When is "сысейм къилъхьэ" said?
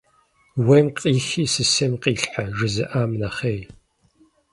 1.53-2.43